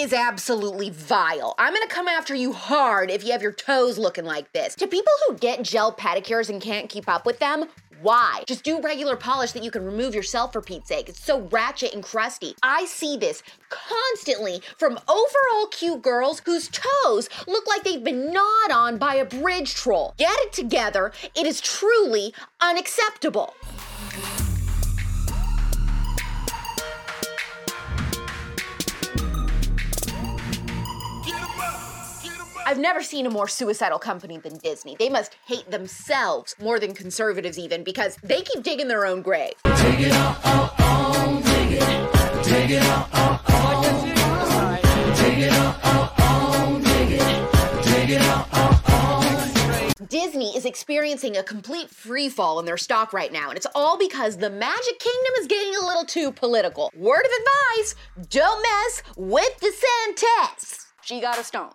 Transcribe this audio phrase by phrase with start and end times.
[0.00, 1.54] Is absolutely vile.
[1.58, 4.74] I'm gonna come after you hard if you have your toes looking like this.
[4.76, 7.66] To people who get gel pedicures and can't keep up with them,
[8.00, 8.44] why?
[8.46, 11.10] Just do regular polish that you can remove yourself for Pete's sake.
[11.10, 12.54] It's so ratchet and crusty.
[12.62, 18.70] I see this constantly from overall cute girls whose toes look like they've been gnawed
[18.72, 20.14] on by a bridge troll.
[20.16, 21.12] Get it together.
[21.36, 22.32] It is truly
[22.62, 23.54] unacceptable.
[32.70, 34.94] I've never seen a more suicidal company than Disney.
[34.96, 39.54] They must hate themselves more than conservatives, even, because they keep digging their own grave.
[39.74, 42.44] Take it all, all, all, take it.
[42.44, 43.82] Take it all, all, all.
[45.16, 46.80] Take it all, all, all.
[46.80, 47.82] Take it.
[47.82, 50.06] Take it all, all, all.
[50.08, 54.36] Disney is experiencing a complete freefall in their stock right now, and it's all because
[54.36, 56.92] the Magic Kingdom is getting a little too political.
[56.96, 57.96] Word of advice
[58.28, 60.86] don't mess with the DeSantis.
[61.02, 61.72] She got a stonk.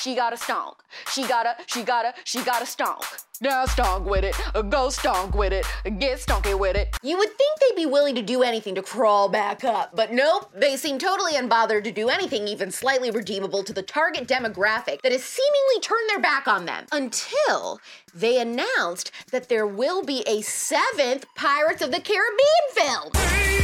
[0.00, 0.74] She got a stonk.
[1.12, 3.24] She got a, she got a, she got a stonk.
[3.40, 4.34] Now stonk with it.
[4.68, 5.64] Go stonk with it.
[5.98, 6.96] Get stonky with it.
[7.02, 10.50] You would think they'd be willing to do anything to crawl back up, but nope.
[10.54, 15.12] They seem totally unbothered to do anything even slightly redeemable to the target demographic that
[15.12, 16.86] has seemingly turned their back on them.
[16.90, 17.80] Until
[18.12, 23.57] they announced that there will be a seventh Pirates of the Caribbean film.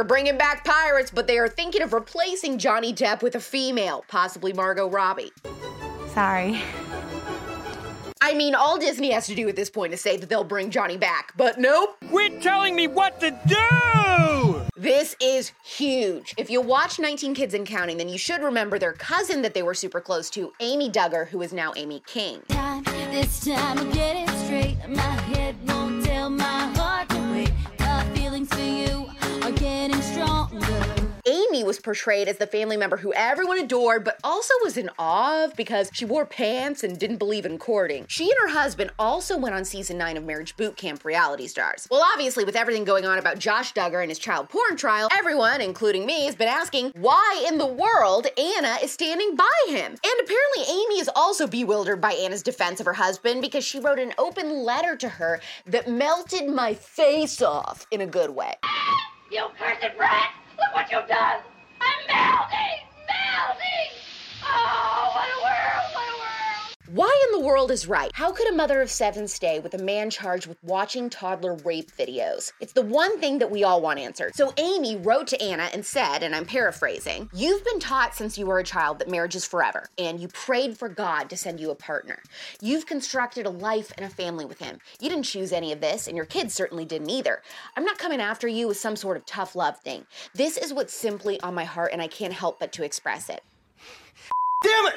[0.00, 4.02] They're bringing back pirates, but they are thinking of replacing Johnny Depp with a female,
[4.08, 5.30] possibly Margot Robbie.
[6.14, 6.58] Sorry.
[8.22, 10.70] I mean, all Disney has to do at this point is say that they'll bring
[10.70, 11.98] Johnny back, but nope.
[12.08, 14.62] Quit telling me what to do!
[14.74, 16.32] This is huge.
[16.38, 19.62] If you watch 19 Kids and Counting, then you should remember their cousin that they
[19.62, 22.40] were super close to, Amy Duggar, who is now Amy King.
[22.48, 22.82] Time,
[31.90, 35.90] portrayed as the family member who everyone adored, but also was in awe of because
[35.92, 38.06] she wore pants and didn't believe in courting.
[38.06, 41.88] She and her husband also went on season 9 of Marriage Boot Camp reality stars.
[41.90, 45.60] Well, obviously, with everything going on about Josh Duggar and his child porn trial, everyone,
[45.60, 49.90] including me, has been asking why in the world Anna is standing by him.
[49.90, 53.98] And apparently, Amy is also bewildered by Anna's defense of her husband because she wrote
[53.98, 58.54] an open letter to her that melted my face off in a good way.
[59.28, 60.30] You cursed brat!
[60.56, 61.40] Look what you've done!
[62.10, 62.82] Melting!
[63.06, 63.92] Melting!
[64.42, 65.86] Oh, what a world!
[65.94, 66.79] What a world!
[66.92, 68.10] Why in the world is right?
[68.14, 71.92] How could a mother of seven stay with a man charged with watching toddler rape
[71.92, 72.50] videos?
[72.58, 74.34] It's the one thing that we all want answered.
[74.34, 78.44] So Amy wrote to Anna and said, and I'm paraphrasing, You've been taught since you
[78.44, 81.70] were a child that marriage is forever, and you prayed for God to send you
[81.70, 82.24] a partner.
[82.60, 84.80] You've constructed a life and a family with him.
[84.98, 87.40] You didn't choose any of this, and your kids certainly didn't either.
[87.76, 90.06] I'm not coming after you with some sort of tough love thing.
[90.34, 93.44] This is what's simply on my heart, and I can't help but to express it.
[94.64, 94.94] Damn it!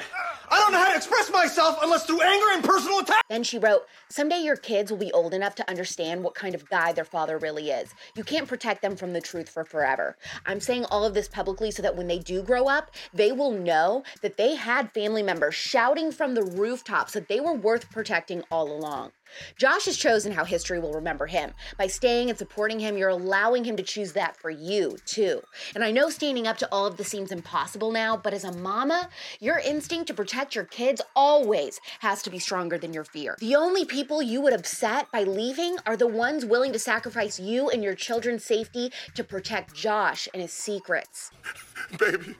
[0.54, 3.24] I don't know how to express myself unless through anger and personal attack.
[3.28, 6.70] Then she wrote, Someday your kids will be old enough to understand what kind of
[6.70, 7.92] guy their father really is.
[8.14, 10.16] You can't protect them from the truth for forever.
[10.46, 13.50] I'm saying all of this publicly so that when they do grow up, they will
[13.50, 18.44] know that they had family members shouting from the rooftops that they were worth protecting
[18.48, 19.10] all along.
[19.56, 21.52] Josh has chosen how history will remember him.
[21.76, 25.42] By staying and supporting him, you're allowing him to choose that for you, too.
[25.74, 28.52] And I know standing up to all of this seems impossible now, but as a
[28.52, 29.08] mama,
[29.40, 33.36] your instinct to protect your kids always has to be stronger than your fear.
[33.40, 37.70] The only people you would upset by leaving are the ones willing to sacrifice you
[37.70, 41.30] and your children's safety to protect Josh and his secrets.
[41.98, 42.36] Baby,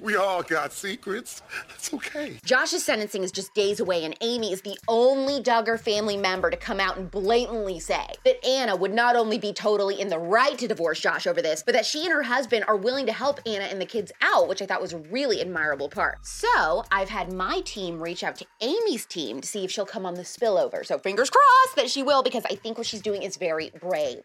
[0.00, 1.42] we all got secrets.
[1.74, 2.38] It's okay.
[2.44, 6.56] Josh's sentencing is just days away, and Amy is the only Duggar family member to
[6.56, 10.58] come out and blatantly say that Anna would not only be totally in the right
[10.58, 13.40] to divorce Josh over this, but that she and her husband are willing to help
[13.46, 16.24] Anna and the kids out, which I thought was a really admirable part.
[16.26, 20.06] So I've had my team reach out to Amy's team to see if she'll come
[20.06, 20.84] on the spillover.
[20.84, 24.22] So fingers crossed that she will, because I think what she's doing is very brave.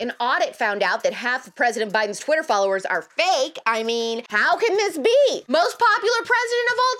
[0.00, 3.58] An audit found out that half of President Biden's Twitter followers are fake.
[3.66, 5.42] I mean, how can this be?
[5.48, 6.96] Most popular president of all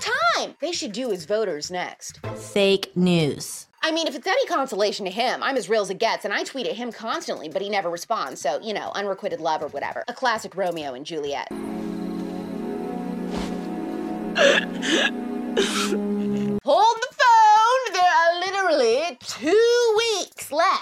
[0.47, 0.55] time.
[0.61, 2.21] They should do as voters next.
[2.37, 3.67] Fake news.
[3.85, 6.33] I mean, if it's any consolation to him, I'm as real as it gets, and
[6.33, 8.41] I tweet at him constantly, but he never responds.
[8.41, 10.05] So, you know, unrequited love or whatever.
[10.07, 11.49] A classic Romeo and Juliet.
[16.65, 17.93] Hold the phone!
[17.93, 19.72] There are literally two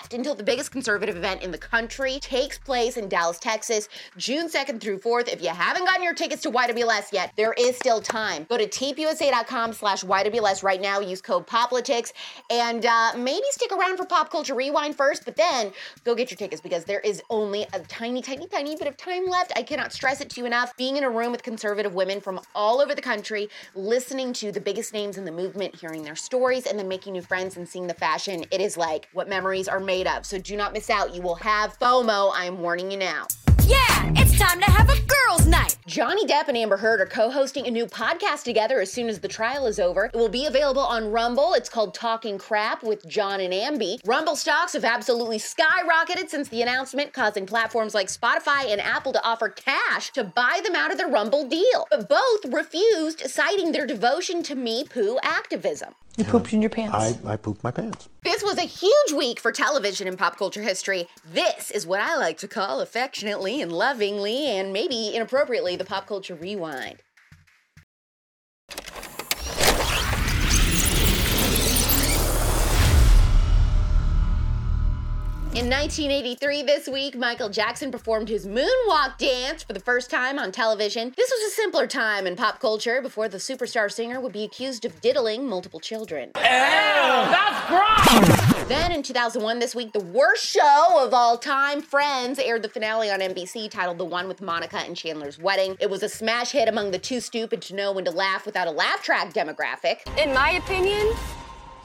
[0.00, 3.86] left until the biggest conservative event in the country takes place in Dallas, Texas,
[4.16, 5.28] June 2nd through 4th.
[5.28, 8.46] If you haven't gotten your tickets to YWLS yet, there is still time.
[8.48, 12.14] Go to tpusa.com slash YWLS right now, use code POPLITICS,
[12.48, 15.70] and uh, maybe stick around for Pop Culture Rewind first, but then
[16.04, 19.26] go get your tickets because there is only a tiny, tiny, tiny bit of time
[19.26, 19.52] left.
[19.54, 20.74] I cannot stress it to you enough.
[20.78, 24.60] Being in a room with conservative women from all over the country, listening to the
[24.60, 27.86] biggest names in the movement, hearing their stories, and then making new friends and seeing
[27.86, 30.24] the fashion, it is like what memories are of.
[30.24, 31.14] So do not miss out.
[31.14, 32.32] You will have FOMO.
[32.34, 33.26] I am warning you now.
[33.64, 35.76] Yeah, time to have a girls' night.
[35.86, 39.28] Johnny Depp and Amber Heard are co-hosting a new podcast together as soon as the
[39.28, 40.06] trial is over.
[40.06, 41.52] It will be available on Rumble.
[41.52, 43.98] It's called Talking Crap with John and Amby.
[44.06, 49.22] Rumble stocks have absolutely skyrocketed since the announcement, causing platforms like Spotify and Apple to
[49.22, 51.86] offer cash to buy them out of the Rumble deal.
[51.90, 55.94] But both refused, citing their devotion to Me Poo activism.
[56.16, 56.94] You pooped in your pants.
[56.94, 58.08] I, I pooped my pants.
[58.22, 61.08] This was a huge week for television and pop culture history.
[61.32, 66.06] This is what I like to call affectionately and lovingly and maybe inappropriately the pop
[66.06, 67.02] culture rewind.
[75.52, 80.52] In 1983, this week, Michael Jackson performed his moonwalk dance for the first time on
[80.52, 81.12] television.
[81.16, 84.84] This was a simpler time in pop culture before the superstar singer would be accused
[84.84, 86.30] of diddling multiple children.
[86.36, 88.68] Ew, That's gross!
[88.68, 93.10] Then in 2001, this week, the worst show of all time, Friends, aired the finale
[93.10, 95.76] on NBC titled The One with Monica and Chandler's Wedding.
[95.80, 98.68] It was a smash hit among the too stupid to know when to laugh without
[98.68, 99.96] a laugh track demographic.
[100.16, 101.12] In my opinion,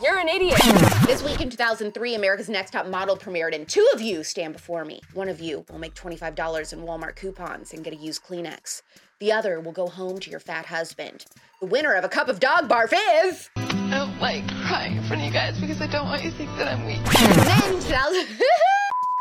[0.02, 0.60] you're an idiot.
[1.06, 4.86] This week in 2003, America's Next Top Model premiered, and two of you stand before
[4.86, 5.02] me.
[5.14, 8.82] One of you will make $25 in Walmart coupons and get a used Kleenex.
[9.20, 11.26] The other will go home to your fat husband.
[11.62, 12.94] The winner of a cup of dog barf
[13.24, 13.50] is.
[13.56, 16.38] I don't like crying in front of you guys because I don't want you to
[16.38, 17.04] think that I'm weak.
[17.46, 18.65] Then in 2000.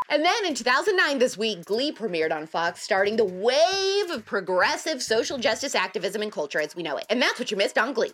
[0.09, 5.01] And then in 2009, this week, Glee premiered on Fox, starting the wave of progressive
[5.01, 7.05] social justice activism and culture as we know it.
[7.09, 8.11] And that's what you missed on Glee.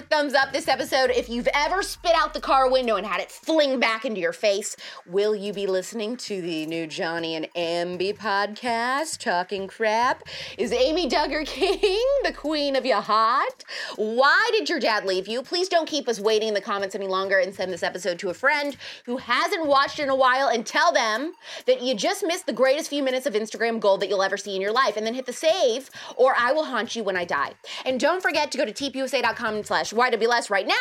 [0.00, 3.30] Thumbs up this episode if you've ever spit out the car window and had it
[3.30, 4.76] fling back into your face.
[5.06, 10.22] Will you be listening to the new Johnny and Amby podcast, Talking Crap?
[10.56, 13.64] Is Amy Duggar King the queen of your heart?
[13.96, 15.42] Why did your dad leave you?
[15.42, 18.30] Please don't keep us waiting in the comments any longer and send this episode to
[18.30, 21.32] a friend who hasn't watched in a while and tell them
[21.66, 24.54] that you just missed the greatest few minutes of Instagram gold that you'll ever see
[24.54, 24.96] in your life.
[24.96, 27.52] And then hit the save or I will haunt you when I die.
[27.84, 30.74] And don't forget to go to tpusa.com slash YWLS right now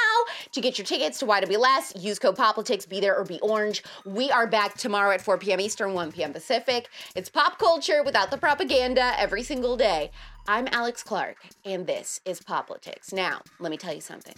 [0.51, 2.01] to get your tickets to YWLS.
[2.01, 3.83] Use code POPLITICS, be there or be orange.
[4.06, 5.59] We are back tomorrow at 4 p.m.
[5.59, 6.33] Eastern, 1 p.m.
[6.33, 6.89] Pacific.
[7.15, 10.12] It's pop culture without the propaganda every single day.
[10.48, 13.12] I'm Alex Clark, and this is Poplitics.
[13.12, 14.36] Now, let me tell you something.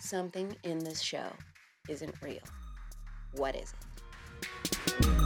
[0.00, 1.28] Something in this show
[1.88, 2.38] isn't real.
[3.32, 5.25] What is it?